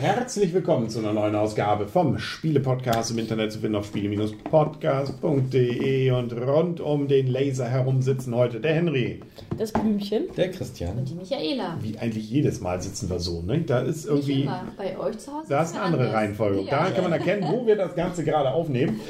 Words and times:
Herzlich 0.00 0.52
willkommen 0.54 0.88
zu 0.88 1.00
einer 1.00 1.12
neuen 1.12 1.34
Ausgabe 1.34 1.86
vom 1.86 2.18
Spiele-Podcast 2.18 3.10
im 3.10 3.18
Internet 3.18 3.52
zu 3.52 3.58
finden 3.58 3.76
auf 3.76 3.84
spiele-podcast.de 3.84 6.10
und 6.12 6.32
rund 6.32 6.80
um 6.80 7.06
den 7.06 7.26
Laser 7.26 7.68
herum 7.68 8.00
sitzen 8.00 8.34
heute 8.34 8.60
der 8.60 8.72
Henry. 8.72 9.20
Das 9.58 9.72
Blümchen. 9.72 10.28
Der 10.38 10.50
Christian. 10.52 10.96
Und 10.96 11.10
die 11.10 11.16
Michaela. 11.16 11.76
Wie 11.82 11.98
eigentlich 11.98 12.30
jedes 12.30 12.62
Mal 12.62 12.80
sitzen 12.80 13.10
wir 13.10 13.18
so, 13.18 13.42
ne? 13.42 13.60
Da 13.60 13.80
ist 13.80 14.06
Nicht 14.06 14.08
irgendwie, 14.08 14.42
immer. 14.44 14.64
Bei 14.78 14.98
euch 14.98 15.18
zu 15.18 15.34
Hause 15.34 15.48
da 15.50 15.64
ist 15.64 15.74
eine 15.74 15.82
andere 15.82 16.04
anders. 16.04 16.16
Reihenfolge. 16.16 16.62
Ja. 16.62 16.84
Da 16.84 16.90
kann 16.92 17.04
man 17.04 17.12
erkennen, 17.12 17.46
wo 17.52 17.66
wir 17.66 17.76
das 17.76 17.94
Ganze 17.94 18.24
gerade 18.24 18.52
aufnehmen. 18.52 19.00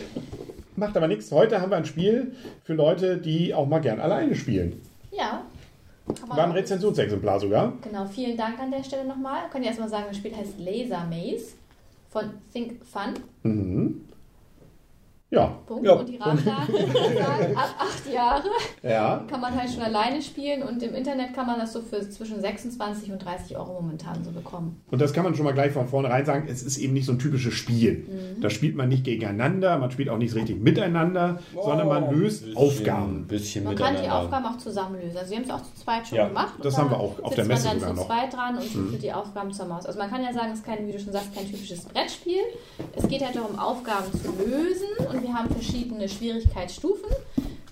Macht 0.74 0.96
aber 0.96 1.06
nichts. 1.06 1.30
Heute 1.30 1.60
haben 1.60 1.70
wir 1.70 1.76
ein 1.76 1.84
Spiel 1.84 2.32
für 2.64 2.74
Leute, 2.74 3.18
die 3.18 3.54
auch 3.54 3.68
mal 3.68 3.78
gern 3.78 4.00
alleine 4.00 4.34
spielen. 4.34 4.80
Man 6.30 6.38
War 6.38 6.44
ein 6.44 6.52
Rezensionsexemplar 6.52 7.40
sogar. 7.40 7.72
Genau, 7.82 8.06
vielen 8.06 8.36
Dank 8.36 8.60
an 8.60 8.70
der 8.70 8.84
Stelle 8.84 9.04
nochmal. 9.04 9.50
Können 9.50 9.64
ihr 9.64 9.70
erstmal 9.70 9.88
sagen, 9.88 10.04
das 10.06 10.16
Spiel 10.16 10.34
heißt 10.36 10.60
Laser 10.60 11.04
Maze 11.06 11.54
von 12.08 12.30
Think 12.52 12.84
Fun. 12.86 13.14
Mhm. 13.42 14.04
Ja, 15.32 15.46
Punkt. 15.66 15.86
Ja, 15.86 15.92
und 15.92 16.08
die 16.08 16.16
Rahmendaten 16.16 16.74
ab 17.56 17.74
acht 17.78 18.12
Jahre 18.12 18.48
ja. 18.82 19.24
kann 19.30 19.40
man 19.40 19.54
halt 19.56 19.70
schon 19.70 19.82
alleine 19.82 20.20
spielen 20.20 20.64
und 20.64 20.82
im 20.82 20.92
Internet 20.92 21.34
kann 21.34 21.46
man 21.46 21.60
das 21.60 21.72
so 21.72 21.82
für 21.82 22.08
zwischen 22.10 22.40
26 22.40 23.12
und 23.12 23.24
30 23.24 23.56
Euro 23.56 23.74
momentan 23.80 24.24
so 24.24 24.32
bekommen. 24.32 24.82
Und 24.90 25.00
das 25.00 25.12
kann 25.12 25.22
man 25.22 25.36
schon 25.36 25.44
mal 25.44 25.52
gleich 25.54 25.70
von 25.70 25.86
vornherein 25.86 26.26
sagen, 26.26 26.48
es 26.50 26.64
ist 26.64 26.78
eben 26.78 26.94
nicht 26.94 27.06
so 27.06 27.12
ein 27.12 27.20
typisches 27.20 27.54
Spiel. 27.54 28.08
Mhm. 28.08 28.40
Da 28.40 28.50
spielt 28.50 28.74
man 28.74 28.88
nicht 28.88 29.04
gegeneinander, 29.04 29.78
man 29.78 29.92
spielt 29.92 30.08
auch 30.08 30.18
nicht 30.18 30.34
richtig 30.34 30.60
miteinander, 30.60 31.38
sondern 31.62 31.86
man 31.86 32.10
löst 32.12 32.44
Bisschen- 32.46 32.56
Aufgaben. 32.56 33.26
Bisschen 33.28 33.62
Man 33.64 33.76
kann 33.76 33.94
die 34.02 34.08
Aufgaben 34.10 34.46
auch 34.46 34.58
zusammenlösen. 34.58 35.16
Also 35.16 35.30
wir 35.30 35.36
haben 35.36 35.44
es 35.44 35.50
auch 35.50 35.62
zu 35.62 35.74
zweit 35.84 36.08
schon 36.08 36.18
Ja, 36.18 36.26
gemacht. 36.26 36.54
und 36.56 36.64
das 36.64 36.74
da 36.74 36.80
haben 36.82 36.90
wir 36.90 36.98
auch 36.98 37.22
auf 37.22 37.34
der 37.36 37.44
sitzt 37.44 37.48
Messe 37.64 37.68
man 37.68 37.78
sogar 37.78 37.88
dann 37.88 37.96
zu 37.96 38.02
noch. 38.02 38.08
Mhm. 38.08 38.20
zweit 38.20 38.32
dran 38.34 38.56
und 38.56 38.64
führt 38.90 39.02
die 39.04 39.12
Aufgaben 39.12 39.52
zur 39.52 39.66
Maus. 39.66 39.86
Also 39.86 39.96
man 39.96 40.10
kann 40.10 40.24
ja 40.24 40.32
sagen, 40.32 40.48
es 40.50 40.58
ist 40.58 40.66
kein, 40.66 40.88
wie 40.88 40.92
du 40.92 40.98
schon 40.98 41.12
sagst, 41.12 41.32
kein 41.36 41.46
typisches 41.46 41.84
Brettspiel. 41.84 42.40
Es 42.96 43.06
geht 43.06 43.24
halt 43.24 43.36
darum, 43.36 43.56
Aufgaben 43.56 44.06
zu 44.12 44.32
lösen 44.44 45.06
und 45.08 45.19
wir 45.22 45.34
haben 45.34 45.50
verschiedene 45.50 46.08
Schwierigkeitsstufen. 46.08 47.08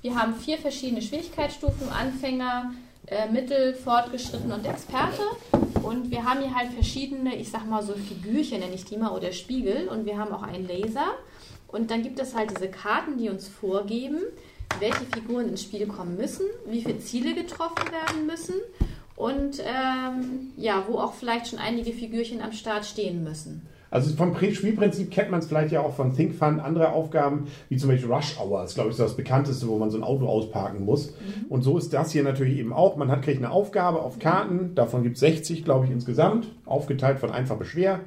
Wir 0.02 0.14
haben 0.14 0.34
vier 0.34 0.58
verschiedene 0.58 1.02
Schwierigkeitsstufen, 1.02 1.88
Anfänger, 1.88 2.72
äh, 3.06 3.28
Mittel, 3.30 3.74
Fortgeschritten 3.74 4.52
und 4.52 4.66
Experte. 4.66 5.22
Und 5.82 6.10
wir 6.10 6.24
haben 6.24 6.40
hier 6.40 6.54
halt 6.54 6.72
verschiedene, 6.72 7.36
ich 7.36 7.50
sag 7.50 7.68
mal 7.68 7.82
so 7.82 7.94
Figürchen, 7.94 8.60
nenne 8.60 8.74
ich 8.74 8.84
die 8.84 8.96
mal, 8.96 9.12
oder 9.12 9.32
Spiegel. 9.32 9.88
Und 9.88 10.06
wir 10.06 10.18
haben 10.18 10.32
auch 10.32 10.42
einen 10.42 10.66
Laser. 10.66 11.14
Und 11.68 11.90
dann 11.90 12.02
gibt 12.02 12.18
es 12.18 12.34
halt 12.34 12.50
diese 12.50 12.70
Karten, 12.70 13.18
die 13.18 13.28
uns 13.28 13.48
vorgeben, 13.48 14.22
welche 14.80 15.04
Figuren 15.12 15.48
ins 15.48 15.62
Spiel 15.62 15.86
kommen 15.86 16.16
müssen, 16.16 16.46
wie 16.66 16.82
viele 16.82 16.98
Ziele 17.00 17.34
getroffen 17.34 17.90
werden 17.90 18.26
müssen 18.26 18.54
und 19.16 19.60
ähm, 19.60 20.52
ja, 20.56 20.84
wo 20.88 20.98
auch 20.98 21.14
vielleicht 21.14 21.48
schon 21.48 21.58
einige 21.58 21.92
Figürchen 21.92 22.40
am 22.40 22.52
Start 22.52 22.86
stehen 22.86 23.24
müssen. 23.24 23.66
Also 23.90 24.14
vom 24.16 24.32
Pri- 24.34 24.54
Spielprinzip 24.54 25.10
kennt 25.10 25.30
man 25.30 25.40
es 25.40 25.46
vielleicht 25.46 25.72
ja 25.72 25.80
auch 25.80 25.94
von 25.94 26.14
Think 26.14 26.34
Fun, 26.34 26.60
andere 26.60 26.92
Aufgaben, 26.92 27.46
wie 27.68 27.76
zum 27.76 27.88
Beispiel 27.90 28.12
Rush 28.12 28.36
Hour, 28.38 28.64
ist 28.64 28.74
glaube 28.74 28.90
ich 28.90 28.96
so 28.96 29.02
das 29.02 29.16
bekannteste, 29.16 29.66
wo 29.68 29.78
man 29.78 29.90
so 29.90 29.96
ein 29.96 30.04
Auto 30.04 30.26
ausparken 30.26 30.84
muss. 30.84 31.14
Und 31.48 31.62
so 31.62 31.78
ist 31.78 31.92
das 31.94 32.12
hier 32.12 32.22
natürlich 32.22 32.58
eben 32.58 32.72
auch. 32.72 32.96
Man 32.96 33.10
hat 33.10 33.22
kriegt 33.22 33.38
eine 33.38 33.50
Aufgabe 33.50 34.00
auf 34.00 34.18
Karten, 34.18 34.74
davon 34.74 35.02
gibt 35.02 35.14
es 35.16 35.20
60, 35.20 35.64
glaube 35.64 35.86
ich, 35.86 35.90
insgesamt, 35.90 36.48
aufgeteilt 36.66 37.18
von 37.18 37.30
einfach 37.30 37.56
bis 37.56 37.68
schwer. 37.68 38.00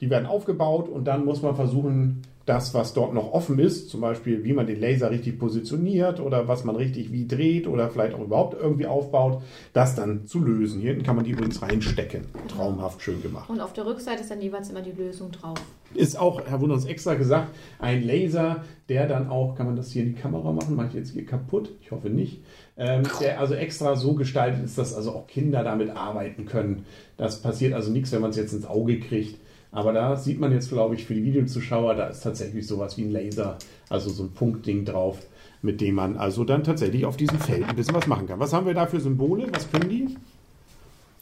Die 0.00 0.08
werden 0.10 0.26
aufgebaut 0.26 0.88
und 0.88 1.04
dann 1.06 1.24
muss 1.24 1.42
man 1.42 1.54
versuchen, 1.54 2.22
das, 2.46 2.74
was 2.74 2.94
dort 2.94 3.12
noch 3.12 3.32
offen 3.32 3.58
ist, 3.58 3.90
zum 3.90 4.00
Beispiel, 4.00 4.44
wie 4.44 4.52
man 4.52 4.68
den 4.68 4.80
Laser 4.80 5.10
richtig 5.10 5.38
positioniert 5.38 6.20
oder 6.20 6.46
was 6.46 6.64
man 6.64 6.76
richtig 6.76 7.12
wie 7.12 7.26
dreht 7.26 7.66
oder 7.66 7.90
vielleicht 7.90 8.14
auch 8.14 8.20
überhaupt 8.20 8.56
irgendwie 8.58 8.86
aufbaut, 8.86 9.42
das 9.72 9.96
dann 9.96 10.26
zu 10.26 10.38
lösen. 10.38 10.80
Hier 10.80 10.90
hinten 10.90 11.04
kann 11.04 11.16
man 11.16 11.24
die 11.24 11.32
übrigens 11.32 11.60
reinstecken. 11.60 12.24
Traumhaft 12.46 13.02
schön 13.02 13.20
gemacht. 13.20 13.50
Und 13.50 13.60
auf 13.60 13.72
der 13.72 13.84
Rückseite 13.84 14.22
ist 14.22 14.30
dann 14.30 14.40
jeweils 14.40 14.70
immer 14.70 14.80
die 14.80 14.92
Lösung 14.92 15.32
drauf. 15.32 15.58
Ist 15.94 16.18
auch, 16.18 16.40
Herr 16.46 16.60
Wunder 16.60 16.76
uns 16.76 16.84
extra 16.84 17.14
gesagt, 17.14 17.48
ein 17.80 18.04
Laser, 18.04 18.64
der 18.88 19.08
dann 19.08 19.28
auch, 19.28 19.56
kann 19.56 19.66
man 19.66 19.76
das 19.76 19.90
hier 19.90 20.02
in 20.02 20.14
die 20.14 20.20
Kamera 20.20 20.52
machen? 20.52 20.76
Mache 20.76 20.88
ich 20.88 20.94
jetzt 20.94 21.12
hier 21.12 21.26
kaputt? 21.26 21.70
Ich 21.80 21.90
hoffe 21.90 22.10
nicht. 22.10 22.42
Ähm, 22.76 23.02
der 23.20 23.40
also 23.40 23.54
extra 23.54 23.96
so 23.96 24.14
gestaltet 24.14 24.64
ist, 24.64 24.78
dass 24.78 24.94
also 24.94 25.12
auch 25.12 25.26
Kinder 25.26 25.64
damit 25.64 25.90
arbeiten 25.90 26.46
können. 26.46 26.84
Das 27.16 27.42
passiert 27.42 27.72
also 27.72 27.90
nichts, 27.90 28.12
wenn 28.12 28.20
man 28.20 28.30
es 28.30 28.36
jetzt 28.36 28.52
ins 28.52 28.66
Auge 28.66 29.00
kriegt. 29.00 29.40
Aber 29.72 29.92
da 29.92 30.16
sieht 30.16 30.40
man 30.40 30.52
jetzt, 30.52 30.70
glaube 30.70 30.94
ich, 30.94 31.04
für 31.04 31.14
die 31.14 31.24
Videozuschauer, 31.24 31.94
da 31.94 32.06
ist 32.06 32.22
tatsächlich 32.22 32.66
sowas 32.66 32.96
wie 32.96 33.02
ein 33.02 33.10
Laser, 33.10 33.58
also 33.88 34.08
so 34.10 34.22
ein 34.24 34.30
Punktding 34.30 34.84
drauf, 34.84 35.18
mit 35.62 35.80
dem 35.80 35.96
man 35.96 36.16
also 36.16 36.44
dann 36.44 36.64
tatsächlich 36.64 37.04
auf 37.04 37.16
diesem 37.16 37.38
Feld 37.38 37.68
ein 37.68 37.76
bisschen 37.76 37.94
was 37.94 38.06
machen 38.06 38.26
kann. 38.26 38.38
Was 38.40 38.52
haben 38.52 38.66
wir 38.66 38.74
da 38.74 38.86
für 38.86 39.00
Symbole? 39.00 39.46
Was 39.52 39.70
können 39.70 39.90
die? 39.90 40.16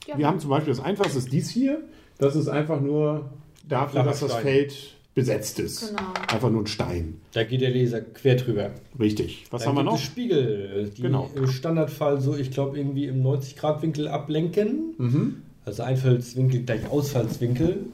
Ja. 0.06 0.18
Wir 0.18 0.26
haben 0.26 0.38
zum 0.38 0.50
Beispiel 0.50 0.72
das 0.74 0.84
einfachste 0.84 1.18
ist 1.18 1.32
dies 1.32 1.50
hier. 1.50 1.80
Das 2.18 2.36
ist 2.36 2.48
einfach 2.48 2.80
nur 2.80 3.30
dafür, 3.68 4.04
dass 4.04 4.20
das 4.20 4.30
Stein. 4.32 4.42
Feld 4.42 4.94
besetzt 5.14 5.58
ist. 5.60 5.90
Genau. 5.90 6.02
Einfach 6.28 6.50
nur 6.50 6.62
ein 6.62 6.66
Stein. 6.66 7.20
Da 7.32 7.44
geht 7.44 7.60
der 7.60 7.70
Leser 7.70 8.00
quer 8.00 8.36
drüber. 8.36 8.70
Richtig. 8.98 9.46
Was 9.50 9.62
Dann 9.62 9.70
haben 9.70 9.76
wir 9.76 9.82
noch? 9.84 9.98
Spiegel, 9.98 10.90
die 10.96 11.02
Genau. 11.02 11.30
im 11.34 11.46
Standardfall 11.46 12.20
so, 12.20 12.36
ich 12.36 12.50
glaube, 12.50 12.76
irgendwie 12.78 13.06
im 13.06 13.22
90-Grad-Winkel 13.22 14.08
ablenken. 14.08 14.94
Mhm. 14.98 15.42
Also 15.64 15.82
Einfallswinkel 15.82 16.64
gleich 16.64 16.90
Ausfallswinkel. 16.90 17.86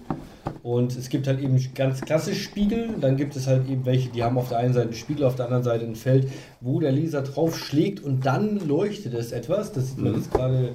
Und 0.63 0.97
es 0.97 1.09
gibt 1.09 1.27
halt 1.27 1.41
eben 1.41 1.59
ganz 1.75 2.01
klassisch 2.03 2.43
Spiegel. 2.43 2.91
Dann 3.01 3.17
gibt 3.17 3.35
es 3.37 3.47
halt 3.47 3.69
eben 3.69 3.85
welche, 3.87 4.11
die 4.11 4.23
haben 4.23 4.37
auf 4.37 4.49
der 4.51 4.59
einen 4.59 4.75
Seite 4.75 4.89
einen 4.89 4.97
Spiegel, 4.97 5.25
auf 5.25 5.37
der 5.37 5.47
anderen 5.47 5.65
Seite 5.65 5.85
ein 5.87 5.97
Feld, 5.97 6.29
wo 6.61 6.81
der 6.81 6.93
Laser 6.93 7.23
drauf 7.23 7.59
schlägt 7.59 8.03
und 8.05 8.27
dann 8.27 8.67
leuchtet 8.69 9.15
es 9.15 9.33
etwas. 9.33 9.73
Das 9.73 9.89
sieht 9.89 9.99
man 9.99 10.13
Mhm. 10.13 10.19
jetzt 10.19 10.33
gerade 10.33 10.75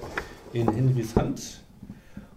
in 0.54 0.72
Henrys 0.74 1.16
Hand. 1.16 1.62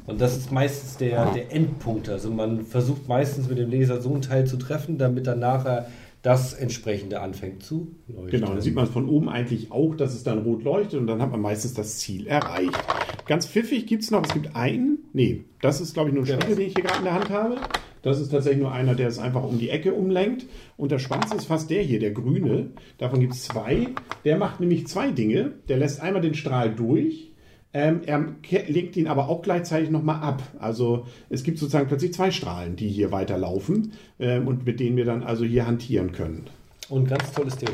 Und 0.06 0.20
das 0.20 0.36
ist 0.38 0.50
meistens 0.52 0.96
der, 0.96 1.26
der 1.32 1.52
Endpunkt. 1.52 2.08
Also 2.08 2.30
man 2.30 2.64
versucht 2.64 3.08
meistens 3.08 3.48
mit 3.48 3.58
dem 3.58 3.70
Laser 3.70 4.00
so 4.00 4.14
ein 4.14 4.22
Teil 4.22 4.46
zu 4.46 4.56
treffen, 4.56 4.96
damit 4.98 5.26
dann 5.26 5.38
nachher 5.38 5.86
das 6.22 6.52
entsprechende 6.54 7.20
anfängt 7.20 7.62
zu 7.62 7.94
leuchten. 8.08 8.30
Genau, 8.40 8.52
dann 8.52 8.60
sieht 8.60 8.74
man 8.74 8.86
von 8.86 9.08
oben 9.08 9.28
eigentlich 9.28 9.70
auch, 9.70 9.94
dass 9.94 10.14
es 10.14 10.24
dann 10.24 10.38
rot 10.38 10.64
leuchtet 10.64 10.98
und 11.00 11.06
dann 11.06 11.22
hat 11.22 11.30
man 11.30 11.40
meistens 11.40 11.74
das 11.74 11.98
Ziel 11.98 12.26
erreicht. 12.26 12.72
Ganz 13.26 13.46
pfiffig 13.46 13.86
gibt 13.86 14.02
es 14.02 14.10
noch, 14.10 14.24
es 14.24 14.32
gibt 14.32 14.56
einen, 14.56 14.97
nee, 15.12 15.44
das 15.60 15.80
ist 15.80 15.94
glaube 15.94 16.10
ich 16.10 16.14
nur 16.14 16.24
ein. 16.24 16.40
Spiegel, 16.40 16.56
den 16.56 16.66
ich 16.68 16.74
hier 16.74 16.84
gerade 16.84 16.98
in 16.98 17.04
der 17.04 17.14
Hand 17.14 17.30
habe. 17.30 17.56
Das 18.02 18.20
ist 18.20 18.30
tatsächlich 18.30 18.62
nur 18.62 18.72
einer, 18.72 18.94
der 18.94 19.08
es 19.08 19.18
einfach 19.18 19.42
um 19.42 19.58
die 19.58 19.70
Ecke 19.70 19.92
umlenkt. 19.92 20.46
Und 20.76 20.92
der 20.92 20.98
Schwanz 20.98 21.32
ist 21.34 21.46
fast 21.46 21.70
der 21.70 21.82
hier, 21.82 21.98
der 21.98 22.12
grüne. 22.12 22.70
Davon 22.98 23.20
gibt 23.20 23.34
es 23.34 23.44
zwei. 23.44 23.88
Der 24.24 24.36
macht 24.36 24.60
nämlich 24.60 24.86
zwei 24.86 25.10
Dinge. 25.10 25.52
Der 25.68 25.78
lässt 25.78 26.00
einmal 26.00 26.22
den 26.22 26.34
Strahl 26.34 26.74
durch. 26.74 27.32
Ähm, 27.74 28.00
er 28.06 28.24
legt 28.68 28.96
ihn 28.96 29.08
aber 29.08 29.28
auch 29.28 29.42
gleichzeitig 29.42 29.90
nochmal 29.90 30.22
ab. 30.22 30.42
Also 30.58 31.06
es 31.28 31.42
gibt 31.42 31.58
sozusagen 31.58 31.86
plötzlich 31.86 32.14
zwei 32.14 32.30
Strahlen, 32.30 32.76
die 32.76 32.88
hier 32.88 33.12
weiterlaufen 33.12 33.92
ähm, 34.18 34.48
und 34.48 34.64
mit 34.64 34.80
denen 34.80 34.96
wir 34.96 35.04
dann 35.04 35.22
also 35.22 35.44
hier 35.44 35.66
hantieren 35.66 36.12
können. 36.12 36.46
Und 36.88 37.08
ganz 37.08 37.30
tolles 37.32 37.56
Ding. 37.56 37.68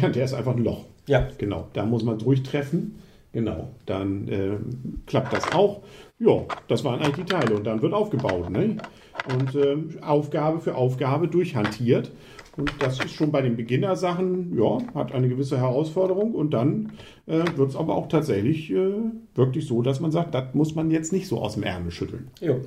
Ja, 0.00 0.10
der 0.10 0.24
ist 0.24 0.34
einfach 0.34 0.54
ein 0.54 0.62
Loch. 0.62 0.84
Ja, 1.06 1.28
Genau, 1.38 1.68
da 1.72 1.86
muss 1.86 2.04
man 2.04 2.18
durchtreffen. 2.18 2.96
Genau, 3.32 3.70
dann 3.86 4.28
äh, 4.28 4.56
klappt 5.06 5.32
das 5.32 5.52
auch. 5.52 5.82
Ja, 6.18 6.44
das 6.68 6.84
waren 6.84 7.00
eigentlich 7.00 7.26
die 7.26 7.32
Teile 7.32 7.54
und 7.54 7.64
dann 7.64 7.80
wird 7.80 7.92
aufgebaut. 7.92 8.50
Ne? 8.50 8.76
Und 9.32 9.54
ähm, 9.54 9.98
Aufgabe 10.02 10.60
für 10.60 10.74
Aufgabe 10.74 11.28
durchhantiert. 11.28 12.10
Und 12.56 12.72
das 12.80 12.98
ist 12.98 13.12
schon 13.12 13.30
bei 13.30 13.42
den 13.42 13.56
Beginnersachen, 13.56 14.58
ja, 14.58 14.78
hat 14.94 15.12
eine 15.12 15.28
gewisse 15.28 15.58
Herausforderung. 15.58 16.34
Und 16.34 16.52
dann 16.52 16.92
äh, 17.26 17.44
wird 17.56 17.70
es 17.70 17.76
aber 17.76 17.94
auch 17.94 18.08
tatsächlich 18.08 18.70
äh, 18.72 18.94
wirklich 19.34 19.66
so, 19.66 19.82
dass 19.82 20.00
man 20.00 20.10
sagt, 20.10 20.34
das 20.34 20.52
muss 20.54 20.74
man 20.74 20.90
jetzt 20.90 21.12
nicht 21.12 21.28
so 21.28 21.40
aus 21.40 21.54
dem 21.54 21.62
Ärmel 21.62 21.92
schütteln. 21.92 22.28
jo. 22.40 22.60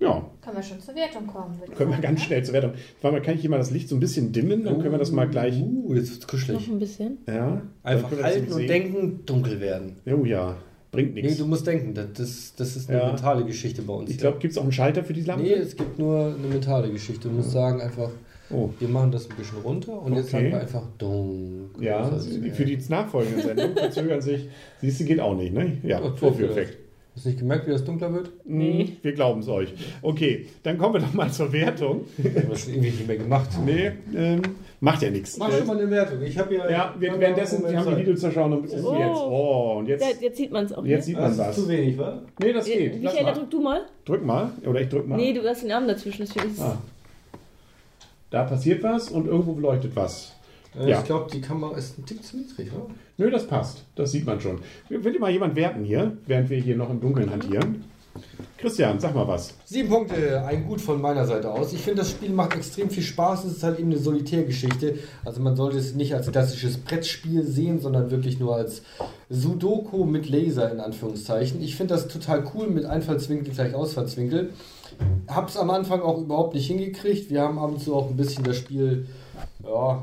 Ja, 0.00 0.30
Können 0.42 0.56
wir 0.56 0.62
schon 0.62 0.80
zur 0.80 0.94
Wertung 0.94 1.26
kommen? 1.26 1.58
können 1.76 1.90
wir 1.90 1.98
ganz 1.98 2.20
ne? 2.20 2.24
schnell 2.26 2.44
zur 2.44 2.54
Wertung. 2.54 2.72
Warte 3.02 3.16
mal, 3.16 3.22
kann 3.22 3.34
ich 3.34 3.40
hier 3.40 3.50
mal 3.50 3.58
das 3.58 3.72
Licht 3.72 3.88
so 3.88 3.96
ein 3.96 4.00
bisschen 4.00 4.30
dimmen? 4.32 4.62
Dann 4.64 4.78
können 4.80 4.92
wir 4.92 4.98
das 4.98 5.10
mal 5.10 5.28
gleich. 5.28 5.60
Uh, 5.60 5.92
jetzt 5.94 6.12
wird's 6.12 6.26
kuschelig. 6.28 6.66
Noch 6.68 6.74
ein 6.74 6.78
bisschen. 6.78 7.18
Ja, 7.26 7.62
Einfach 7.82 8.10
halten 8.22 8.52
und 8.52 8.68
denken, 8.68 9.20
dunkel 9.26 9.60
werden. 9.60 9.96
Oh 10.06 10.24
ja, 10.24 10.56
bringt 10.92 11.14
Nee, 11.14 11.22
nichts. 11.22 11.38
du 11.38 11.46
musst 11.46 11.66
denken, 11.66 11.94
das, 11.94 12.06
das, 12.14 12.54
das 12.56 12.76
ist 12.76 12.88
eine 12.90 12.98
Ja. 13.00 13.06
mentale 13.08 13.44
Geschichte 13.44 13.82
bei 13.82 13.92
uns. 13.92 14.08
Ich 14.10 14.18
glaube, 14.18 14.38
gibt 14.38 14.52
es 14.52 14.58
auch 14.58 14.62
einen 14.62 14.70
Schalter 14.72 15.02
für 15.02 15.12
die 15.14 15.22
Lampe? 15.22 15.42
Nee, 15.42 15.54
es 15.54 15.74
gibt 15.76 15.98
nur 15.98 16.26
eine 16.38 16.46
mentale 16.46 16.90
Geschichte. 16.92 17.28
Du 17.28 17.34
musst 17.34 17.50
sagen 17.50 17.80
einfach, 17.80 18.10
Oh. 18.50 18.70
wir 18.78 18.88
machen 18.88 19.10
das 19.10 19.28
ein 19.28 19.36
bisschen 19.36 19.58
runter 19.58 20.00
und 20.00 20.14
jetzt 20.14 20.28
Okay. 20.32 20.44
sagen 20.44 20.50
wir 20.52 20.60
einfach 20.60 20.82
dunkel. 20.96 21.84
Ja, 21.84 22.08
für 22.54 22.64
die 22.64 22.78
nachfolgenden 22.88 23.42
Sendungen 23.42 23.76
verzögern 23.76 24.20
sich. 24.22 24.48
Siehst 24.80 25.00
du, 25.00 25.04
geht 25.04 25.20
auch 25.20 25.34
nicht, 25.36 25.52
ne? 25.52 25.76
Ja, 25.82 26.00
Ja, 26.00 26.12
Vorführeffekt. 26.14 26.78
Hast 27.18 27.24
du 27.24 27.30
nicht 27.30 27.40
gemerkt, 27.40 27.66
wie 27.66 27.72
das 27.72 27.82
dunkler 27.84 28.14
wird? 28.14 28.30
Nee. 28.44 28.92
Wir 29.02 29.12
glauben 29.12 29.40
es 29.40 29.48
euch. 29.48 29.74
Okay, 30.02 30.46
dann 30.62 30.78
kommen 30.78 30.94
wir 30.94 31.00
doch 31.00 31.12
mal 31.14 31.28
zur 31.32 31.52
Wertung. 31.52 32.04
Wir 32.16 32.42
schon 32.56 32.74
irgendwie 32.74 32.90
nicht 32.92 33.08
mehr 33.08 33.16
gemacht. 33.16 33.48
Nee, 33.66 33.90
ähm, 34.14 34.40
macht 34.78 35.02
ja 35.02 35.10
nichts. 35.10 35.36
Mach 35.36 35.50
schon 35.50 35.66
mal 35.66 35.76
eine 35.80 35.90
Wertung. 35.90 36.22
Ich 36.22 36.38
habe 36.38 36.54
ja. 36.54 36.70
Ja, 36.70 36.94
wir, 36.96 37.18
währenddessen, 37.18 37.68
wir 37.68 37.76
haben 37.76 37.90
die 37.90 38.02
Videozuschauer 38.02 38.48
noch. 38.50 38.58
Oh, 38.58 38.86
Oh. 38.86 38.94
jetzt. 39.00 39.16
Oh, 39.18 39.74
und 39.80 39.88
jetzt, 39.88 40.00
Ja, 40.04 40.10
jetzt 40.20 40.36
sieht 40.36 40.52
man 40.52 40.66
es 40.66 40.72
auch. 40.72 40.84
jetzt 40.84 40.98
ne? 41.00 41.02
sieht 41.06 41.14
man 41.16 41.24
Das 41.24 41.32
ist 41.32 41.38
was. 41.40 41.56
zu 41.56 41.68
wenig, 41.68 41.98
wa? 41.98 42.22
Nee, 42.40 42.52
das 42.52 42.66
geht. 42.66 43.02
Lass 43.02 43.12
Michaela, 43.14 43.32
mal. 43.32 43.38
drück 43.40 43.50
du 43.50 43.60
mal. 43.60 43.80
Drück 44.04 44.24
mal. 44.24 44.50
Oder 44.64 44.80
ich 44.80 44.88
drück 44.88 45.08
mal. 45.08 45.16
Nee, 45.16 45.32
du 45.32 45.42
hast 45.42 45.64
den 45.64 45.72
Arm 45.72 45.88
dazwischen. 45.88 46.24
Deswegen 46.24 46.52
ist 46.52 46.60
Ah. 46.60 46.78
Da 48.30 48.44
passiert 48.44 48.80
was 48.84 49.10
und 49.10 49.26
irgendwo 49.26 49.58
leuchtet 49.58 49.96
was. 49.96 50.36
Äh, 50.76 50.90
Ja. 50.90 50.98
Ich 50.98 51.04
glaube, 51.04 51.30
die 51.32 51.40
Kamera 51.40 51.76
ist 51.76 51.98
ein 51.98 52.06
Tick 52.06 52.24
zu 52.24 52.36
niedrig, 52.36 52.70
oder? 52.72 52.86
Nö, 53.16 53.30
das 53.30 53.46
passt. 53.46 53.84
Das 53.94 54.12
sieht 54.12 54.26
man 54.26 54.40
schon. 54.40 54.58
Will 54.88 55.12
dir 55.12 55.20
mal 55.20 55.30
jemand 55.30 55.56
werten 55.56 55.84
hier, 55.84 56.16
während 56.26 56.50
wir 56.50 56.58
hier 56.58 56.76
noch 56.76 56.90
im 56.90 57.00
Dunkeln 57.00 57.30
hantieren? 57.30 57.84
Christian, 58.56 58.98
sag 58.98 59.14
mal 59.14 59.28
was. 59.28 59.54
Sieben 59.64 59.88
Punkte, 59.88 60.42
ein 60.44 60.66
Gut 60.66 60.80
von 60.80 61.00
meiner 61.00 61.24
Seite 61.24 61.50
aus. 61.52 61.72
Ich 61.72 61.80
finde, 61.80 62.02
das 62.02 62.10
Spiel 62.10 62.30
macht 62.30 62.56
extrem 62.56 62.90
viel 62.90 63.04
Spaß. 63.04 63.44
Es 63.44 63.58
ist 63.58 63.62
halt 63.62 63.78
eben 63.78 63.90
eine 63.92 64.00
Solitärgeschichte. 64.00 64.98
Also 65.24 65.40
man 65.40 65.54
sollte 65.54 65.78
es 65.78 65.94
nicht 65.94 66.14
als 66.14 66.28
klassisches 66.30 66.78
Brettspiel 66.78 67.44
sehen, 67.44 67.78
sondern 67.80 68.10
wirklich 68.10 68.40
nur 68.40 68.56
als 68.56 68.82
Sudoku 69.30 70.04
mit 70.04 70.28
Laser 70.28 70.72
in 70.72 70.80
Anführungszeichen. 70.80 71.62
Ich 71.62 71.76
finde 71.76 71.94
das 71.94 72.08
total 72.08 72.44
cool 72.54 72.68
mit 72.68 72.84
Einfallswinkel 72.86 73.54
gleich 73.54 73.74
Ausfallswinkel. 73.74 74.50
Hab's 75.28 75.56
am 75.56 75.70
Anfang 75.70 76.00
auch 76.00 76.18
überhaupt 76.18 76.54
nicht 76.54 76.66
hingekriegt. 76.66 77.30
Wir 77.30 77.42
haben 77.42 77.58
ab 77.60 77.70
und 77.70 77.80
zu 77.80 77.94
auch 77.94 78.10
ein 78.10 78.16
bisschen 78.16 78.42
das 78.42 78.56
Spiel, 78.56 79.06
ja, 79.62 80.02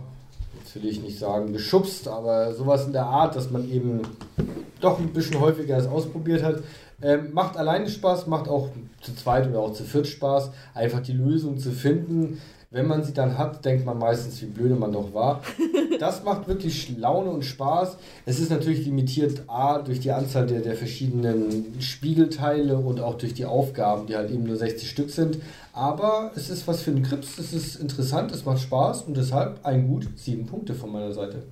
will 0.75 0.85
ich 0.85 1.01
nicht 1.01 1.19
sagen 1.19 1.53
geschubst, 1.53 2.07
aber 2.07 2.53
sowas 2.53 2.85
in 2.85 2.93
der 2.93 3.05
Art, 3.05 3.35
dass 3.35 3.51
man 3.51 3.69
eben 3.69 4.01
doch 4.81 4.99
ein 4.99 5.13
bisschen 5.13 5.39
häufiger 5.39 5.77
es 5.77 5.87
ausprobiert 5.87 6.43
hat. 6.43 6.63
Ähm, 7.01 7.33
macht 7.33 7.57
alleine 7.57 7.89
Spaß, 7.89 8.27
macht 8.27 8.47
auch 8.47 8.69
zu 9.01 9.15
zweit 9.15 9.47
oder 9.49 9.59
auch 9.59 9.73
zu 9.73 9.83
viert 9.83 10.07
Spaß, 10.07 10.51
einfach 10.73 11.01
die 11.01 11.13
Lösung 11.13 11.57
zu 11.57 11.71
finden. 11.71 12.41
Wenn 12.75 12.87
man 12.87 13.05
sie 13.05 13.13
dann 13.13 13.37
hat, 13.37 13.63
denkt 13.63 13.85
man 13.85 13.97
meistens, 13.97 14.41
wie 14.41 14.47
blöde 14.47 14.75
man 14.75 14.91
doch 14.91 15.13
war. 15.13 15.41
Das 15.97 16.25
macht 16.25 16.49
wirklich 16.49 16.97
Laune 16.97 17.29
und 17.29 17.45
Spaß. 17.45 17.95
Es 18.25 18.41
ist 18.41 18.49
natürlich 18.49 18.85
limitiert 18.85 19.43
A 19.47 19.77
durch 19.77 20.01
die 20.01 20.11
Anzahl 20.11 20.45
der, 20.45 20.59
der 20.59 20.75
verschiedenen 20.75 21.73
Spiegelteile 21.79 22.77
und 22.77 22.99
auch 22.99 23.17
durch 23.17 23.33
die 23.33 23.45
Aufgaben, 23.45 24.05
die 24.05 24.17
halt 24.17 24.29
eben 24.29 24.43
nur 24.43 24.57
60 24.57 24.89
Stück 24.89 25.09
sind. 25.09 25.37
Aber 25.71 26.31
es 26.35 26.49
ist 26.49 26.67
was 26.67 26.81
für 26.81 26.91
einen 26.91 27.03
Krips, 27.03 27.37
es 27.37 27.53
ist 27.53 27.77
interessant, 27.77 28.33
es 28.33 28.43
macht 28.43 28.59
Spaß 28.59 29.03
und 29.03 29.15
deshalb 29.15 29.65
ein 29.65 29.87
gut 29.87 30.09
sieben 30.17 30.45
Punkte 30.45 30.73
von 30.73 30.91
meiner 30.91 31.13
Seite. 31.13 31.43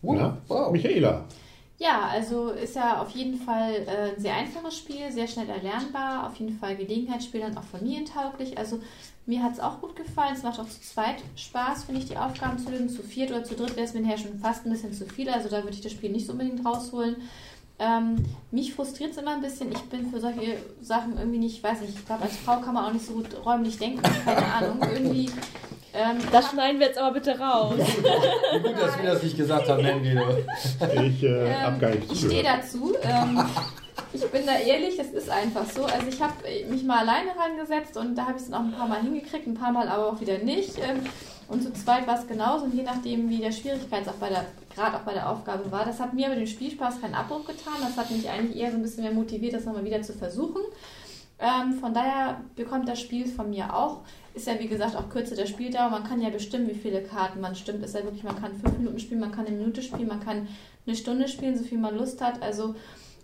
Wow, 0.00 0.16
Na, 0.16 0.38
wow. 0.46 0.70
Michaela. 0.70 1.24
Ja, 1.84 2.08
also 2.08 2.48
ist 2.48 2.76
ja 2.76 3.02
auf 3.02 3.10
jeden 3.10 3.38
Fall 3.38 3.74
äh, 3.86 4.14
ein 4.14 4.18
sehr 4.18 4.34
einfaches 4.34 4.78
Spiel, 4.78 5.12
sehr 5.12 5.28
schnell 5.28 5.50
erlernbar, 5.50 6.26
auf 6.26 6.36
jeden 6.36 6.58
Fall 6.58 6.76
Gelegenheitsspiel 6.76 7.42
und 7.42 7.58
auch 7.58 7.64
familientauglich. 7.64 8.56
Also 8.56 8.80
mir 9.26 9.42
hat 9.42 9.52
es 9.52 9.60
auch 9.60 9.82
gut 9.82 9.94
gefallen. 9.94 10.32
Es 10.34 10.42
macht 10.42 10.58
auch 10.58 10.66
zu 10.66 10.80
zweit 10.80 11.16
Spaß, 11.36 11.84
finde 11.84 12.00
ich, 12.00 12.08
die 12.08 12.16
Aufgaben 12.16 12.58
zu 12.58 12.70
lösen. 12.70 12.88
Zu 12.88 13.02
viert 13.02 13.30
oder 13.30 13.44
zu 13.44 13.54
dritt 13.54 13.76
wäre 13.76 13.86
es 13.86 13.92
mir 13.92 14.00
nachher 14.00 14.16
schon 14.16 14.38
fast 14.38 14.64
ein 14.64 14.72
bisschen 14.72 14.94
zu 14.94 15.04
viel. 15.04 15.28
Also 15.28 15.50
da 15.50 15.62
würde 15.62 15.76
ich 15.76 15.82
das 15.82 15.92
Spiel 15.92 16.10
nicht 16.10 16.24
so 16.24 16.32
unbedingt 16.32 16.64
rausholen. 16.64 17.16
Ähm, 17.78 18.24
mich 18.50 18.72
frustriert 18.72 19.10
es 19.10 19.18
immer 19.18 19.34
ein 19.34 19.42
bisschen. 19.42 19.70
Ich 19.70 19.82
bin 19.82 20.10
für 20.10 20.20
solche 20.20 20.56
Sachen 20.80 21.18
irgendwie 21.18 21.38
nicht, 21.38 21.62
weiß 21.62 21.82
nicht, 21.82 21.98
ich 21.98 22.06
glaube, 22.06 22.22
als 22.22 22.36
Frau 22.38 22.60
kann 22.60 22.72
man 22.72 22.86
auch 22.86 22.92
nicht 22.94 23.04
so 23.04 23.12
gut 23.12 23.26
räumlich 23.44 23.76
denken. 23.76 24.00
Keine 24.24 24.46
Ahnung. 24.46 24.78
Irgendwie. 24.90 25.30
Ähm, 25.94 26.18
Das 26.32 26.50
schneiden 26.50 26.80
wir 26.80 26.88
jetzt 26.88 26.98
aber 26.98 27.12
bitte 27.14 27.38
raus. 27.38 27.74
Wie 27.78 28.58
gut, 28.60 28.78
dass 28.80 28.98
wir 28.98 29.10
das 29.12 29.22
nicht 29.22 29.36
gesagt 29.36 29.68
haben, 29.68 29.84
Henry. 29.84 30.18
Ich 31.06 31.22
äh, 31.22 31.26
Ähm, 31.52 31.62
hab 31.62 31.80
gar 31.80 31.90
nicht 31.90 32.10
ich 32.10 32.18
stehe 32.20 32.42
dazu. 32.42 32.94
Ähm, 33.02 33.44
ich 34.12 34.24
bin 34.30 34.44
da 34.46 34.56
ehrlich, 34.58 34.98
es 34.98 35.10
ist 35.10 35.30
einfach 35.30 35.64
so. 35.70 35.84
Also 35.84 36.06
ich 36.08 36.20
habe 36.20 36.32
mich 36.68 36.82
mal 36.84 36.98
alleine 36.98 37.30
rangesetzt 37.38 37.96
und 37.96 38.16
da 38.16 38.22
habe 38.26 38.36
ich 38.36 38.42
es 38.42 38.50
dann 38.50 38.60
auch 38.60 38.64
ein 38.66 38.72
paar 38.72 38.88
Mal 38.88 39.02
hingekriegt, 39.02 39.46
ein 39.46 39.54
paar 39.54 39.72
Mal 39.72 39.88
aber 39.88 40.08
auch 40.08 40.20
wieder 40.20 40.38
nicht. 40.38 40.78
Ähm, 40.78 41.04
und 41.46 41.62
zu 41.62 41.72
zweit 41.74 42.06
war 42.06 42.18
es 42.18 42.26
genauso 42.26 42.64
und 42.64 42.74
je 42.74 42.82
nachdem, 42.82 43.28
wie 43.28 43.38
der 43.38 43.52
Schwierigkeitsgrad 43.52 44.18
bei 44.18 44.30
der, 44.30 44.46
Grad 44.74 44.94
auch 44.94 45.00
bei 45.04 45.12
der 45.12 45.28
Aufgabe 45.30 45.70
war. 45.70 45.84
Das 45.84 46.00
hat 46.00 46.14
mir 46.14 46.28
mit 46.28 46.38
dem 46.38 46.46
Spielspaß 46.46 47.00
keinen 47.00 47.14
Abbruch 47.14 47.44
getan. 47.46 47.74
Das 47.80 47.96
hat 47.96 48.10
mich 48.10 48.28
eigentlich 48.28 48.56
eher 48.56 48.70
so 48.70 48.76
ein 48.78 48.82
bisschen 48.82 49.04
mehr 49.04 49.12
motiviert, 49.12 49.54
das 49.54 49.64
nochmal 49.64 49.84
wieder 49.84 50.02
zu 50.02 50.12
versuchen. 50.14 50.62
Ähm, 51.38 51.74
von 51.80 51.92
daher 51.92 52.40
bekommt 52.56 52.88
das 52.88 53.00
Spiel 53.00 53.26
von 53.26 53.50
mir 53.50 53.74
auch. 53.74 54.00
Ist 54.34 54.48
ja 54.48 54.58
wie 54.58 54.66
gesagt 54.66 54.96
auch 54.96 55.08
Kürze 55.08 55.36
der 55.36 55.46
Spieldauer. 55.46 55.90
Man 55.90 56.04
kann 56.04 56.20
ja 56.20 56.28
bestimmen, 56.28 56.68
wie 56.68 56.74
viele 56.74 57.02
Karten 57.02 57.40
man 57.40 57.54
stimmt. 57.54 57.84
Ist 57.84 57.94
ja 57.94 58.02
wirklich, 58.02 58.24
man 58.24 58.40
kann 58.40 58.56
fünf 58.56 58.76
Minuten 58.78 58.98
spielen, 58.98 59.20
man 59.20 59.30
kann 59.30 59.46
eine 59.46 59.56
Minute 59.56 59.80
spielen, 59.80 60.08
man 60.08 60.20
kann 60.20 60.48
eine 60.86 60.96
Stunde 60.96 61.28
spielen, 61.28 61.56
so 61.56 61.64
viel 61.64 61.78
man 61.78 61.96
Lust 61.96 62.20
hat. 62.20 62.42
Also 62.42 62.74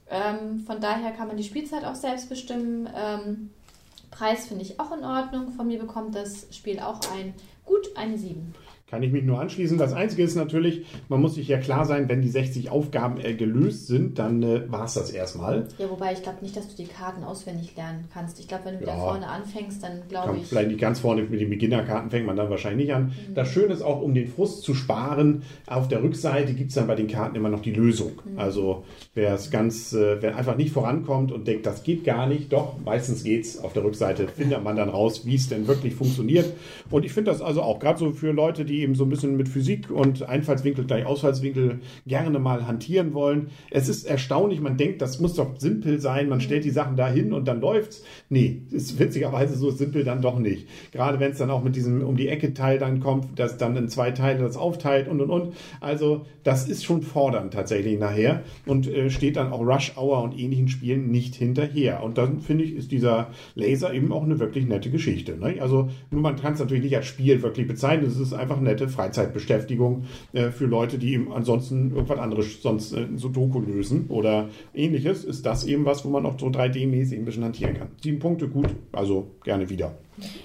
ähm, 0.09 0.61
von 0.61 0.81
daher 0.81 1.11
kann 1.11 1.27
man 1.27 1.37
die 1.37 1.45
Spielzeit 1.45 1.85
auch 1.85 1.97
selbst 1.97 2.29
bestimmen. 2.29 2.89
Ähm, 2.97 3.51
Preis 4.11 4.47
finde 4.47 4.62
ich 4.62 4.79
auch 4.79 4.97
in 4.97 5.05
Ordnung. 5.05 5.51
Von 5.53 5.67
mir 5.67 5.79
bekommt 5.79 6.15
das 6.15 6.47
Spiel 6.51 6.79
auch 6.79 7.01
ein 7.12 7.35
gut 7.65 7.97
eine 7.97 8.17
7. 8.17 8.55
Kann 8.90 9.02
ich 9.04 9.12
mich 9.12 9.22
nur 9.22 9.40
anschließen. 9.40 9.78
Das 9.78 9.92
Einzige 9.92 10.25
ist 10.25 10.34
natürlich, 10.34 10.84
man 11.08 11.20
muss 11.20 11.37
sich 11.37 11.46
ja 11.46 11.58
klar 11.58 11.84
sein, 11.84 12.08
wenn 12.08 12.22
die 12.22 12.28
60 12.28 12.70
Aufgaben 12.70 13.20
äh, 13.20 13.34
gelöst 13.34 13.87
sind, 13.87 14.19
dann 14.19 14.42
äh, 14.42 14.70
war 14.70 14.84
es 14.87 14.94
das 14.94 15.10
erstmal. 15.10 15.69
Ja, 15.78 15.88
wobei 15.88 16.12
ich 16.12 16.22
glaube 16.22 16.38
nicht, 16.42 16.56
dass 16.56 16.69
du 16.69 16.76
die 16.82 16.88
Karten 16.88 17.22
auswendig 17.22 17.76
lernen 17.76 18.06
kannst. 18.12 18.40
Ich 18.40 18.48
glaube, 18.48 18.64
wenn 18.64 18.81
du 18.81 18.87
Ja. 18.87 18.96
vorne 18.96 19.28
anfängst, 19.28 19.82
dann 19.82 20.02
glaube 20.08 20.37
ich. 20.38 20.46
vielleicht 20.48 20.69
nicht 20.70 20.81
ganz 20.81 20.98
vorne 20.98 21.22
mit 21.22 21.40
den 21.40 21.50
Beginnerkarten 21.50 22.10
fängt 22.10 22.26
man 22.26 22.37
dann 22.37 22.50
wahrscheinlich 22.50 22.87
nicht 22.88 22.94
an. 22.94 23.12
Das 23.34 23.48
Schöne 23.48 23.72
ist 23.75 23.82
auch, 23.82 24.02
um 24.02 24.12
den 24.12 24.26
Frust 24.26 24.62
zu 24.64 24.75
sparen, 24.75 25.42
auf 25.66 25.87
der 25.87 26.02
Rückseite 26.02 26.54
gibt 26.54 26.70
es 26.70 26.75
dann 26.75 26.88
bei 26.88 26.96
den 26.96 27.06
Karten 27.06 27.37
immer 27.37 27.48
noch 27.48 27.62
die 27.62 27.72
Lösung. 27.72 28.12
Also 28.37 28.84
wer 29.14 29.34
es 29.34 29.50
ganz, 29.52 29.92
äh, 29.92 30.20
wer 30.20 30.37
einfach 30.37 30.56
nicht 30.56 30.72
vorankommt 30.72 31.31
und 31.31 31.46
denkt, 31.46 31.64
das 31.64 31.84
geht 31.84 32.02
gar 32.04 32.26
nicht, 32.26 32.52
doch, 32.52 32.75
meistens 32.84 33.22
geht's. 33.22 33.58
Auf 33.58 33.72
der 33.72 33.84
Rückseite 33.84 34.26
findet 34.26 34.64
man 34.64 34.75
dann 34.76 34.88
raus, 34.88 35.25
wie 35.26 35.37
es 35.37 35.48
denn 35.48 35.69
wirklich 35.69 35.94
funktioniert. 35.94 36.46
Und 36.90 37.04
ich 37.04 37.12
finde 37.12 37.31
das 37.31 37.40
also 37.40 37.62
auch 37.62 37.78
gerade 37.78 37.98
so 38.00 38.10
für 38.12 38.32
Leute, 38.32 38.64
die 38.64 38.80
eben 38.82 38.94
so 38.94 39.05
ein 39.05 39.11
bisschen 39.11 39.37
mit 39.37 39.49
Physik 39.49 39.91
und 39.91 40.23
Einfallswinkel 40.23 40.85
gleich 40.85 41.06
Ausfallswinkel 41.06 41.81
gerne 42.06 42.38
mal 42.38 42.67
hantieren 42.67 43.15
wollen. 43.15 43.49
Es 43.71 43.88
ist 43.88 44.05
erstaunlich, 44.05 44.61
man 44.61 44.77
denkt, 44.77 45.03
das 45.03 45.21
muss 45.21 45.35
doch 45.35 45.59
simpel 45.59 46.00
sein, 46.00 46.29
man 46.29 46.41
stellt 46.41 46.65
die 46.65 46.71
Sachen 46.71 46.97
dahin 46.97 47.32
und 47.32 47.47
dann 47.47 47.61
läuft's. 47.61 48.03
Nee, 48.29 48.62
ist 48.71 48.99
witzigerweise 48.99 49.56
so 49.56 49.71
simpel 49.71 50.05
dann 50.05 50.23
doch 50.23 50.38
nicht. 50.38 50.67
Gerade 50.93 51.21
wenn 51.21 51.32
es 51.32 51.38
dann 51.38 51.50
auch 51.50 51.62
mit 51.62 51.77
diesem 51.77 52.03
um 52.03 52.17
die 52.17 52.29
Ecke 52.29 52.55
Teil 52.55 52.79
dann 52.79 53.00
kommt, 53.00 53.38
das 53.38 53.56
dann 53.56 53.77
in 53.77 53.88
zwei 53.88 54.11
Teile 54.11 54.41
das 54.41 54.56
aufteilt 54.56 55.09
und 55.09 55.21
und 55.21 55.31
und. 55.31 55.55
Also 55.81 56.26
das 56.43 56.69
ist 56.69 56.85
schon 56.85 57.03
fordernd 57.03 57.53
tatsächlich 57.53 57.99
nachher 57.99 58.43
und 58.67 58.88
äh, 58.88 59.11
steht 59.11 59.37
dann 59.37 59.53
auch 59.53 59.61
Rush 59.61 59.97
Hour 59.97 60.23
und 60.23 60.38
ähnlichen 60.38 60.69
Spielen 60.69 61.11
nicht 61.11 61.35
hinterher. 61.35 62.03
Und 62.03 62.19
dann 62.19 62.41
finde 62.41 62.65
ich, 62.65 62.75
ist 62.75 62.93
dieser 62.93 63.31
Laser 63.55 63.93
eben 63.93 64.12
auch 64.12 64.23
eine 64.23 64.38
wirklich 64.38 64.67
nette 64.67 64.91
Geschichte. 64.91 65.37
Ne? 65.37 65.56
Also 65.61 65.91
nur 66.11 66.23
man 66.23 66.37
kann 66.37 66.55
es 66.55 66.61
natürlich 66.61 66.85
nicht 66.85 66.97
als 66.97 67.06
Spiel 67.06 67.43
wirklich 67.43 67.67
bezeichnen. 67.67 68.06
Es 68.06 68.19
ist 68.19 68.33
einfach 68.33 68.61
nette 68.70 68.88
Freizeitbeschäftigung 68.88 70.05
äh, 70.32 70.50
für 70.50 70.67
Leute, 70.67 70.99
die 70.99 71.26
ansonsten 71.34 71.90
irgendwas 71.90 72.19
anderes 72.19 72.62
sonst 72.62 72.93
äh, 72.93 73.06
so 73.17 73.28
Doku 73.28 73.61
lösen 73.61 74.06
oder 74.08 74.49
ähnliches. 74.75 75.25
Ist 75.25 75.45
das 75.45 75.64
eben 75.64 75.85
was, 75.85 76.04
wo 76.04 76.11
man 76.11 76.25
auch 76.26 76.38
so 76.38 76.47
3D-mäßig 76.47 77.18
ein 77.18 77.25
bisschen 77.25 77.45
hantieren 77.45 77.75
kann. 77.75 77.88
Sieben 78.02 78.18
Punkte, 78.18 78.49
gut, 78.49 78.68
also 78.92 79.30
gerne 79.45 79.68
wieder. 79.68 79.95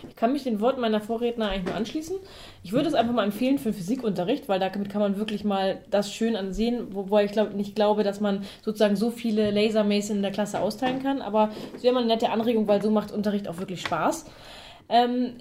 Ich 0.08 0.16
kann 0.16 0.32
mich 0.32 0.44
den 0.44 0.62
Worten 0.62 0.80
meiner 0.80 1.02
Vorredner 1.02 1.50
eigentlich 1.50 1.66
nur 1.66 1.76
anschließen. 1.76 2.16
Ich 2.64 2.72
würde 2.72 2.88
es 2.88 2.94
einfach 2.94 3.14
mal 3.14 3.26
empfehlen 3.26 3.58
für 3.58 3.74
Physikunterricht, 3.74 4.48
weil 4.48 4.60
damit 4.60 4.90
kann 4.90 5.02
man 5.02 5.18
wirklich 5.18 5.44
mal 5.44 5.80
das 5.90 6.14
schön 6.14 6.36
ansehen, 6.36 6.88
wobei 6.92 7.26
ich 7.26 7.32
glaub, 7.32 7.54
nicht 7.54 7.76
glaube, 7.76 8.04
dass 8.04 8.22
man 8.22 8.44
sozusagen 8.64 8.96
so 8.96 9.12
viele 9.12 9.52
Lasermace 9.52 10.12
in 10.12 10.22
der 10.22 10.32
Klasse 10.32 10.60
austeilen 10.62 11.04
kann. 11.04 11.22
Aber 11.22 11.52
es 11.76 11.84
wäre 11.84 11.94
mal 11.94 12.02
eine 12.02 12.14
nette 12.14 12.30
Anregung, 12.30 12.68
weil 12.68 12.82
so 12.82 12.90
macht 12.90 13.12
Unterricht 13.12 13.48
auch 13.48 13.58
wirklich 13.58 13.82
Spaß. 13.82 14.26
Ähm, 14.88 15.34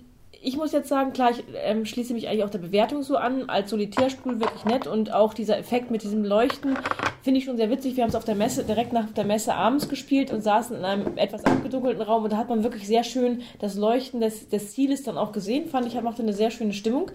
ich 0.45 0.57
muss 0.57 0.73
jetzt 0.73 0.89
sagen, 0.89 1.13
klar, 1.13 1.31
ich 1.31 1.43
ähm, 1.65 1.87
schließe 1.87 2.13
mich 2.13 2.29
eigentlich 2.29 2.45
auch 2.45 2.51
der 2.51 2.59
Bewertung 2.59 3.03
so 3.03 3.17
an. 3.17 3.49
Als 3.49 3.71
Solitärspiel 3.71 4.41
wirklich 4.41 4.65
nett 4.67 4.87
und 4.87 5.13
auch 5.13 5.33
dieser 5.33 5.59
Effekt 5.59 5.91
mit 5.91 6.03
diesem 6.03 6.23
Leuchten 6.23 6.77
finde 7.23 7.39
ich 7.39 7.47
schon 7.47 7.57
sehr 7.57 7.71
witzig. 7.71 7.97
Wir 7.97 8.03
haben 8.03 8.11
es 8.11 8.15
auf 8.15 8.27
der 8.27 8.35
Messe, 8.35 8.65
direkt 8.65 8.93
nach 8.93 9.11
der 9.11 9.25
Messe 9.25 9.55
abends 9.55 9.89
gespielt 9.89 10.31
und 10.31 10.43
saßen 10.43 10.77
in 10.77 10.85
einem 10.85 11.17
etwas 11.17 11.45
abgedunkelten 11.47 12.03
Raum 12.03 12.25
und 12.25 12.33
da 12.33 12.37
hat 12.37 12.51
man 12.51 12.63
wirklich 12.63 12.87
sehr 12.87 13.05
schön 13.05 13.41
das 13.59 13.75
Leuchten 13.75 14.21
des, 14.21 14.51
des 14.51 14.73
Zieles 14.73 15.03
dann 15.03 15.17
auch 15.17 15.33
gesehen. 15.33 15.67
Fand 15.69 15.87
ich, 15.87 16.01
machte 16.03 16.23
eine 16.23 16.35
sehr 16.35 16.51
schöne 16.51 16.75
Stimmung. 16.75 17.11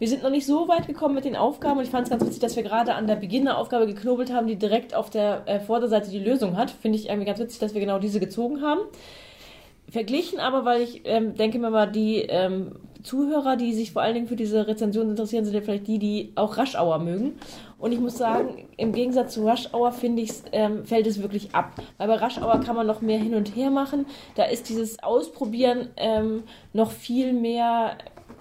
Wir 0.00 0.08
sind 0.08 0.24
noch 0.24 0.30
nicht 0.30 0.44
so 0.44 0.66
weit 0.66 0.88
gekommen 0.88 1.14
mit 1.14 1.24
den 1.24 1.36
Aufgaben 1.36 1.78
und 1.78 1.84
ich 1.84 1.90
fand 1.90 2.04
es 2.04 2.10
ganz 2.10 2.24
witzig, 2.24 2.40
dass 2.40 2.56
wir 2.56 2.64
gerade 2.64 2.94
an 2.94 3.06
der 3.06 3.14
Beginneraufgabe 3.14 3.86
geknobelt 3.86 4.32
haben, 4.32 4.48
die 4.48 4.56
direkt 4.56 4.94
auf 4.94 5.08
der 5.08 5.42
äh, 5.46 5.60
Vorderseite 5.60 6.10
die 6.10 6.18
Lösung 6.18 6.56
hat. 6.56 6.72
Finde 6.72 6.98
ich 6.98 7.08
irgendwie 7.08 7.26
ganz 7.26 7.38
witzig, 7.38 7.60
dass 7.60 7.74
wir 7.74 7.80
genau 7.80 8.00
diese 8.00 8.18
gezogen 8.18 8.60
haben. 8.60 8.80
Verglichen 9.90 10.40
aber, 10.40 10.64
weil 10.64 10.82
ich 10.82 11.02
ähm, 11.04 11.34
denke 11.34 11.58
mir 11.58 11.70
mal, 11.70 11.86
die 11.86 12.22
ähm, 12.22 12.72
Zuhörer, 13.06 13.56
die 13.56 13.72
sich 13.72 13.92
vor 13.92 14.02
allen 14.02 14.14
Dingen 14.14 14.26
für 14.26 14.36
diese 14.36 14.66
Rezension 14.66 15.08
interessieren, 15.08 15.44
sind 15.44 15.54
ja 15.54 15.60
vielleicht 15.60 15.86
die, 15.86 16.00
die 16.00 16.32
auch 16.34 16.58
Rush 16.58 16.74
Hour 16.74 16.98
mögen. 16.98 17.38
Und 17.78 17.92
ich 17.92 18.00
muss 18.00 18.18
sagen, 18.18 18.66
im 18.76 18.92
Gegensatz 18.92 19.34
zu 19.34 19.48
Rush 19.48 19.72
Hour 19.72 19.92
finde 19.92 20.22
ich, 20.22 20.32
ähm, 20.50 20.84
fällt 20.84 21.06
es 21.06 21.22
wirklich 21.22 21.54
ab. 21.54 21.74
Weil 21.98 22.08
bei 22.08 22.16
Rush 22.16 22.38
Hour 22.38 22.60
kann 22.60 22.74
man 22.74 22.86
noch 22.86 23.00
mehr 23.02 23.18
hin 23.18 23.34
und 23.34 23.54
her 23.54 23.70
machen. 23.70 24.06
Da 24.34 24.44
ist 24.44 24.68
dieses 24.68 25.02
Ausprobieren 25.02 25.88
ähm, 25.96 26.42
noch 26.72 26.90
viel 26.90 27.32
mehr 27.32 27.96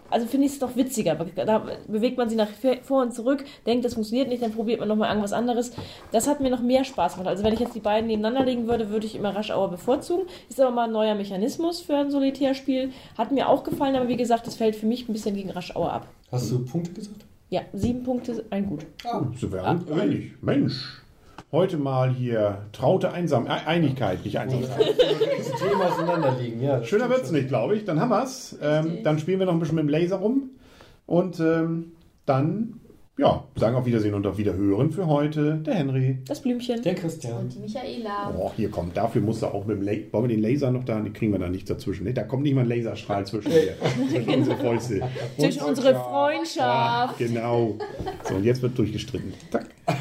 also 0.10 0.26
finde 0.28 0.48
ich 0.48 0.54
es 0.54 0.60
doch 0.60 0.76
witziger. 0.76 1.16
Da 1.16 1.66
bewegt 1.88 2.18
man 2.18 2.30
sich 2.30 2.38
nach 2.38 2.50
vor 2.84 3.02
und 3.02 3.14
zurück, 3.14 3.44
denkt, 3.66 3.86
das 3.86 3.94
funktioniert 3.96 4.30
nicht, 4.30 4.42
dann 4.44 4.52
probiert 4.52 4.80
man 4.80 4.88
nochmal 4.90 5.10
irgendwas 5.10 5.34
anderes. 5.34 5.72
Das 6.12 6.28
hat 6.28 6.40
mir 6.40 6.50
noch 6.50 6.62
mehr 6.62 6.84
Spaß 6.84 7.14
gemacht. 7.14 7.30
Also 7.30 7.44
wenn 7.44 7.54
ich 7.54 7.60
jetzt 7.60 7.76
die 7.76 7.80
beiden 7.80 8.08
nebeneinander 8.08 8.46
legen 8.46 8.68
würde, 8.68 8.90
würde 8.90 9.06
ich 9.06 9.16
immer 9.16 9.36
Rush 9.36 9.52
Hour 9.52 9.70
bevorzugen. 9.70 10.26
Ist 10.50 10.60
aber 10.60 10.72
mal 10.72 10.86
ein 10.86 10.92
neuer 10.92 11.16
Mechanismus 11.16 11.82
für 11.82 11.96
ein 11.96 12.12
Solitärspiel. 12.12 12.92
Hat 13.18 13.32
mir 13.32 13.50
auch 13.50 13.64
gefallen, 13.64 13.96
aber 13.96 14.08
wie 14.08 14.18
gesagt, 14.18 14.48
das 14.48 14.56
fällt 14.56 14.76
für 14.76 14.86
mich 14.86 15.08
ein 15.10 15.14
bisschen 15.14 15.36
gegen 15.36 15.52
Rush 15.52 15.76
Hour 15.76 15.92
ab. 15.92 16.08
Hast 16.32 16.52
du 16.52 16.64
Punkte 16.66 16.92
gesagt? 16.92 17.26
Ja, 17.50 17.62
sieben 17.74 18.04
Punkte, 18.04 18.44
ein 18.50 18.68
Gut. 18.68 18.86
Ah, 19.06 19.22
So 19.40 19.52
wären 19.52 19.88
einig. 19.92 20.34
Mensch. 20.42 21.02
Heute 21.52 21.78
mal 21.78 22.10
hier 22.12 22.66
traute 22.74 23.12
Einsam 23.12 23.48
äh, 23.48 23.52
Einigkeit, 23.66 24.26
nicht 24.26 24.38
Einsamkeit. 24.38 25.00
Extrem 25.38 25.80
auseinander 25.80 26.36
liegen, 26.42 26.62
ja. 26.62 26.84
Schöner 26.84 27.10
wird's 27.10 27.28
schon. 27.30 27.38
nicht, 27.38 27.48
glaube 27.48 27.76
ich. 27.76 27.86
Dann 27.86 28.00
haben 28.00 28.10
wir's. 28.10 28.58
Ähm, 28.62 29.00
dann 29.04 29.20
spielen 29.20 29.40
wir 29.40 29.46
noch 29.46 29.54
ein 29.54 29.60
bisschen 29.60 29.76
mit 29.76 29.86
dem 29.86 29.90
Laser 29.90 30.18
rum. 30.18 30.50
Und 31.06 31.40
ähm, 31.40 31.92
dann, 32.26 32.82
ja, 33.18 33.44
sagen 33.56 33.76
auf 33.76 33.86
Wiedersehen 33.86 34.16
und 34.16 34.26
auf 34.26 34.38
Wiederhören 34.38 34.92
für 34.92 35.08
heute 35.08 35.58
der 35.58 35.76
Henry. 35.76 36.18
Das 36.28 36.42
Blümchen. 36.42 36.82
Der 36.82 36.96
Christian. 36.96 37.42
Und 37.42 37.54
die 37.54 37.60
Michaela. 37.60 38.34
Oh, 38.38 38.52
hier 38.56 38.70
kommt. 38.72 38.98
Dafür 38.98 39.22
muss 39.22 39.42
er 39.42 39.54
auch 39.54 39.66
mit 39.66 39.78
dem 39.78 39.84
Laser. 39.84 40.12
Wollen 40.12 40.28
wir 40.28 40.36
den 40.36 40.42
Laser 40.42 40.72
noch 40.72 40.84
da? 40.84 41.00
Den 41.00 41.14
kriegen 41.14 41.32
wir 41.32 41.40
da 41.40 41.48
nicht 41.48 41.70
dazwischen. 41.70 42.06
Ne? 42.06 42.14
Da 42.14 42.24
kommt 42.24 42.44
nicht 42.44 42.56
mal 42.56 42.62
ein 42.62 42.68
Laserstrahl 42.68 43.26
zwischen, 43.26 43.52
hier, 43.52 43.76
zwischen 44.10 44.34
unsere 44.34 44.58
Fäuste. 44.58 45.02
Zwischen 45.38 45.62
unsere 45.62 45.94
Freundschaft. 45.96 47.18
Genau. 47.20 47.76
So, 48.24 48.36
und 48.36 48.44
jetzt 48.44 48.62
wird 48.62 48.78
durchgestritten. 48.78 49.32
Zack. 49.52 49.68